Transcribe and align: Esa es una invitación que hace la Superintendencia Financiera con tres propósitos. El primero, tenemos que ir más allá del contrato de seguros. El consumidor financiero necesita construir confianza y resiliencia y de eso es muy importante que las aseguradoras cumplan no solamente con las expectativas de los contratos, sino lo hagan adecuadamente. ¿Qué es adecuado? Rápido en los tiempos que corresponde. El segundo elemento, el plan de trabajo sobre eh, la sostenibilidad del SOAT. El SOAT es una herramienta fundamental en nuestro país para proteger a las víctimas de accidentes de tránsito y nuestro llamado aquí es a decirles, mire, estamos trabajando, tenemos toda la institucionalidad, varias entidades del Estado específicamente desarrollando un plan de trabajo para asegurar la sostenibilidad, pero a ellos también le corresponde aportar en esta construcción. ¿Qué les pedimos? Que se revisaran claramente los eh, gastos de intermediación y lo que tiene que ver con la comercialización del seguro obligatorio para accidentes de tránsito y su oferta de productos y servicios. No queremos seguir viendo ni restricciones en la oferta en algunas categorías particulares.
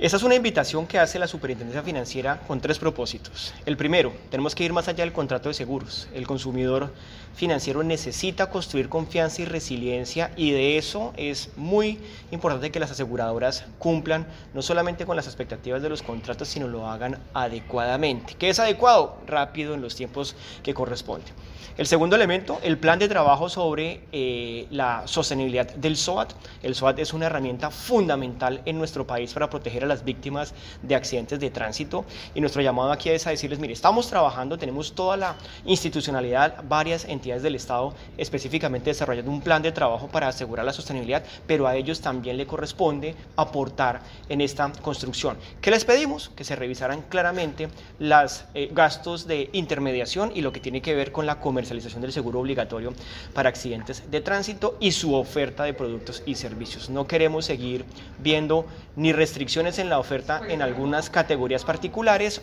Esa 0.00 0.16
es 0.16 0.22
una 0.22 0.34
invitación 0.34 0.86
que 0.86 0.98
hace 0.98 1.18
la 1.18 1.26
Superintendencia 1.26 1.82
Financiera 1.82 2.40
con 2.48 2.58
tres 2.58 2.78
propósitos. 2.78 3.52
El 3.66 3.76
primero, 3.76 4.14
tenemos 4.30 4.54
que 4.54 4.64
ir 4.64 4.72
más 4.72 4.88
allá 4.88 5.04
del 5.04 5.12
contrato 5.12 5.50
de 5.50 5.54
seguros. 5.54 6.08
El 6.14 6.26
consumidor 6.26 6.90
financiero 7.34 7.82
necesita 7.82 8.48
construir 8.48 8.88
confianza 8.88 9.42
y 9.42 9.44
resiliencia 9.44 10.30
y 10.36 10.52
de 10.52 10.78
eso 10.78 11.12
es 11.18 11.50
muy 11.54 11.98
importante 12.30 12.70
que 12.70 12.80
las 12.80 12.90
aseguradoras 12.90 13.66
cumplan 13.78 14.26
no 14.54 14.62
solamente 14.62 15.04
con 15.04 15.16
las 15.16 15.26
expectativas 15.26 15.82
de 15.82 15.90
los 15.90 16.02
contratos, 16.02 16.48
sino 16.48 16.66
lo 16.66 16.88
hagan 16.88 17.18
adecuadamente. 17.34 18.36
¿Qué 18.38 18.48
es 18.48 18.58
adecuado? 18.58 19.18
Rápido 19.26 19.74
en 19.74 19.82
los 19.82 19.96
tiempos 19.96 20.34
que 20.62 20.72
corresponde. 20.72 21.26
El 21.76 21.86
segundo 21.86 22.16
elemento, 22.16 22.58
el 22.62 22.76
plan 22.76 22.98
de 22.98 23.08
trabajo 23.08 23.48
sobre 23.48 24.02
eh, 24.12 24.66
la 24.70 25.02
sostenibilidad 25.06 25.72
del 25.74 25.96
SOAT. 25.96 26.32
El 26.62 26.74
SOAT 26.74 26.98
es 26.98 27.14
una 27.14 27.26
herramienta 27.26 27.70
fundamental 27.70 28.60
en 28.66 28.76
nuestro 28.76 29.06
país 29.06 29.32
para 29.32 29.48
proteger 29.48 29.84
a 29.84 29.86
las 29.90 30.04
víctimas 30.04 30.54
de 30.80 30.94
accidentes 30.94 31.38
de 31.38 31.50
tránsito 31.50 32.06
y 32.34 32.40
nuestro 32.40 32.62
llamado 32.62 32.90
aquí 32.92 33.10
es 33.10 33.26
a 33.26 33.30
decirles, 33.30 33.58
mire, 33.58 33.74
estamos 33.74 34.08
trabajando, 34.08 34.56
tenemos 34.56 34.94
toda 34.94 35.18
la 35.18 35.36
institucionalidad, 35.66 36.64
varias 36.66 37.04
entidades 37.04 37.42
del 37.42 37.56
Estado 37.56 37.92
específicamente 38.16 38.90
desarrollando 38.90 39.30
un 39.30 39.42
plan 39.42 39.60
de 39.62 39.72
trabajo 39.72 40.08
para 40.08 40.28
asegurar 40.28 40.64
la 40.64 40.72
sostenibilidad, 40.72 41.22
pero 41.46 41.66
a 41.66 41.76
ellos 41.76 42.00
también 42.00 42.36
le 42.36 42.46
corresponde 42.46 43.14
aportar 43.36 44.00
en 44.28 44.40
esta 44.40 44.72
construcción. 44.80 45.36
¿Qué 45.60 45.70
les 45.70 45.84
pedimos? 45.84 46.30
Que 46.30 46.44
se 46.44 46.56
revisaran 46.56 47.02
claramente 47.02 47.68
los 47.98 48.44
eh, 48.54 48.70
gastos 48.72 49.26
de 49.26 49.50
intermediación 49.52 50.32
y 50.34 50.40
lo 50.40 50.52
que 50.52 50.60
tiene 50.60 50.80
que 50.80 50.94
ver 50.94 51.12
con 51.12 51.26
la 51.26 51.40
comercialización 51.40 52.00
del 52.02 52.12
seguro 52.12 52.40
obligatorio 52.40 52.94
para 53.34 53.48
accidentes 53.48 54.10
de 54.10 54.20
tránsito 54.20 54.76
y 54.80 54.92
su 54.92 55.14
oferta 55.14 55.64
de 55.64 55.74
productos 55.74 56.22
y 56.26 56.36
servicios. 56.36 56.90
No 56.90 57.06
queremos 57.06 57.44
seguir 57.44 57.84
viendo 58.18 58.66
ni 58.96 59.12
restricciones 59.12 59.78
en 59.80 59.88
la 59.88 59.98
oferta 59.98 60.40
en 60.48 60.62
algunas 60.62 61.10
categorías 61.10 61.64
particulares. 61.64 62.42